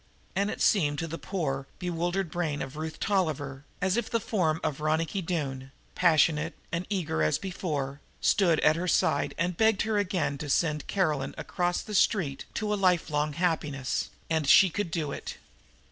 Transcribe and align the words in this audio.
And 0.35 0.49
it 0.49 0.61
seemed 0.63 0.97
to 0.97 1.07
the 1.07 1.19
poor, 1.19 1.67
bewildered 1.77 2.31
brain 2.31 2.63
of 2.63 2.75
Ruth 2.75 2.99
Tolliver, 2.99 3.65
as 3.83 3.97
if 3.97 4.09
the 4.09 4.19
form 4.19 4.59
of 4.63 4.79
Ronicky 4.79 5.21
Doone, 5.21 5.71
passionate 5.93 6.55
and 6.71 6.87
eager 6.89 7.21
as 7.21 7.37
before, 7.37 8.01
stood 8.19 8.59
at 8.61 8.75
her 8.75 8.87
side 8.87 9.35
and 9.37 9.55
begged 9.55 9.83
her 9.83 9.99
again 9.99 10.39
to 10.39 10.49
send 10.49 10.87
Caroline 10.87 11.33
Smith 11.33 11.39
across 11.45 11.81
the 11.83 11.93
street 11.93 12.45
to 12.55 12.73
a 12.73 12.81
lifelong 12.81 13.33
happiness, 13.33 14.09
and 14.27 14.47
she 14.49 14.71
could 14.71 14.89
do 14.89 15.11
it. 15.11 15.37